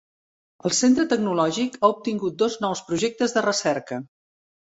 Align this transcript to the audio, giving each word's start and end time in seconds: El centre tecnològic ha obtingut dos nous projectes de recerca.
El 0.67 0.73
centre 0.77 1.03
tecnològic 1.11 1.77
ha 1.81 1.91
obtingut 1.95 2.39
dos 2.43 2.57
nous 2.65 2.81
projectes 2.87 3.37
de 3.39 3.43
recerca. 3.49 4.01